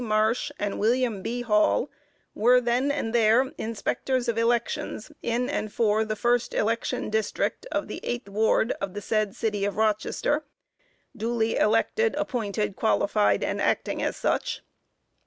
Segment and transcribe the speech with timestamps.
[0.03, 1.43] Marsh and William B.
[1.43, 1.91] Hall,
[2.33, 7.87] were then and there Inspectors of Elections in and for the first election District of
[7.87, 10.43] the eight ward of said City of Rochester,
[11.15, 14.63] duly elected, appointed, qualified and acting as such.